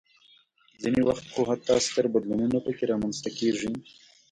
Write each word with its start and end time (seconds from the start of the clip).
ځینې 0.81 1.01
وخت 1.09 1.25
خو 1.33 1.41
حتی 1.49 1.75
ستر 1.87 2.05
بدلونونه 2.13 2.57
پکې 2.65 2.85
رامنځته 2.91 3.29
کېږي. 3.39 3.71